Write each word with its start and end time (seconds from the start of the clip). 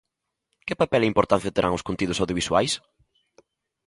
Que 0.65 0.79
papel 0.81 1.01
e 1.03 1.11
importancia 1.11 1.53
terán 1.55 1.75
os 1.77 1.85
contidos 1.87 2.19
audiovisuais? 2.21 2.73